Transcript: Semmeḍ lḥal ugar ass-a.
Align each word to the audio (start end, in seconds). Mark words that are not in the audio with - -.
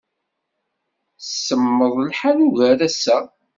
Semmeḍ 1.45 1.93
lḥal 2.07 2.37
ugar 2.45 2.79
ass-a. 2.87 3.17